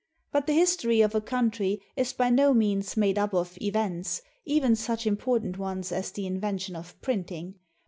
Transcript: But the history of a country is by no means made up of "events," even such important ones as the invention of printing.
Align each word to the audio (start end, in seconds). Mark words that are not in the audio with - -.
But 0.31 0.47
the 0.47 0.53
history 0.53 1.01
of 1.01 1.13
a 1.13 1.21
country 1.21 1.79
is 1.95 2.11
by 2.11 2.31
no 2.31 2.55
means 2.55 2.97
made 2.97 3.19
up 3.19 3.35
of 3.35 3.55
"events," 3.61 4.23
even 4.45 4.75
such 4.75 5.05
important 5.05 5.59
ones 5.59 5.91
as 5.91 6.09
the 6.09 6.25
invention 6.25 6.75
of 6.75 6.99
printing. 7.03 7.59